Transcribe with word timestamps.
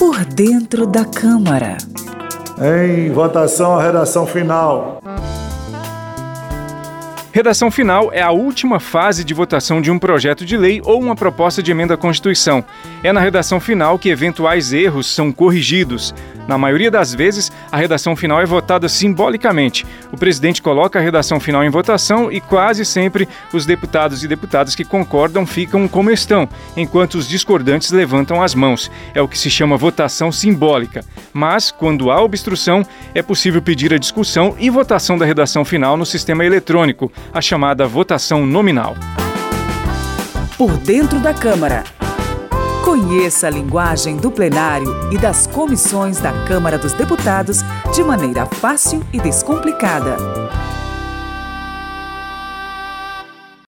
Por 0.00 0.24
dentro 0.24 0.86
da 0.86 1.04
Câmara. 1.04 1.76
Em 2.58 3.12
votação, 3.12 3.78
a 3.78 3.82
redação 3.82 4.26
final. 4.26 4.98
Redação 7.32 7.70
final 7.70 8.12
é 8.12 8.20
a 8.20 8.32
última 8.32 8.80
fase 8.80 9.22
de 9.22 9.32
votação 9.32 9.80
de 9.80 9.88
um 9.88 10.00
projeto 10.00 10.44
de 10.44 10.56
lei 10.56 10.82
ou 10.84 11.00
uma 11.00 11.14
proposta 11.14 11.62
de 11.62 11.70
emenda 11.70 11.94
à 11.94 11.96
Constituição. 11.96 12.64
É 13.04 13.12
na 13.12 13.20
redação 13.20 13.60
final 13.60 14.00
que 14.00 14.08
eventuais 14.08 14.72
erros 14.72 15.06
são 15.06 15.30
corrigidos. 15.30 16.12
Na 16.48 16.58
maioria 16.58 16.90
das 16.90 17.14
vezes, 17.14 17.52
a 17.70 17.76
redação 17.76 18.16
final 18.16 18.40
é 18.40 18.44
votada 18.44 18.88
simbolicamente. 18.88 19.86
O 20.10 20.16
presidente 20.16 20.60
coloca 20.60 20.98
a 20.98 21.02
redação 21.02 21.38
final 21.38 21.62
em 21.62 21.70
votação 21.70 22.32
e 22.32 22.40
quase 22.40 22.84
sempre 22.84 23.28
os 23.52 23.64
deputados 23.64 24.24
e 24.24 24.26
deputadas 24.26 24.74
que 24.74 24.84
concordam 24.84 25.46
ficam 25.46 25.86
como 25.86 26.10
estão, 26.10 26.48
enquanto 26.76 27.14
os 27.14 27.28
discordantes 27.28 27.92
levantam 27.92 28.42
as 28.42 28.52
mãos. 28.56 28.90
É 29.14 29.22
o 29.22 29.28
que 29.28 29.38
se 29.38 29.48
chama 29.48 29.76
votação 29.76 30.32
simbólica. 30.32 31.04
Mas, 31.32 31.70
quando 31.70 32.10
há 32.10 32.20
obstrução, 32.20 32.84
é 33.14 33.22
possível 33.22 33.62
pedir 33.62 33.94
a 33.94 33.98
discussão 33.98 34.56
e 34.58 34.68
votação 34.68 35.16
da 35.16 35.24
redação 35.24 35.64
final 35.64 35.96
no 35.96 36.04
sistema 36.04 36.44
eletrônico, 36.44 37.12
a 37.32 37.40
chamada 37.40 37.86
votação 37.86 38.44
nominal. 38.44 38.96
Por 40.56 40.76
dentro 40.78 41.20
da 41.20 41.32
Câmara. 41.32 41.84
Conheça 42.84 43.46
a 43.46 43.50
linguagem 43.50 44.16
do 44.16 44.30
plenário 44.30 45.12
e 45.12 45.18
das 45.18 45.46
comissões 45.46 46.18
da 46.18 46.32
Câmara 46.46 46.78
dos 46.78 46.92
Deputados 46.92 47.60
de 47.94 48.02
maneira 48.02 48.46
fácil 48.46 49.02
e 49.12 49.20
descomplicada. 49.20 50.16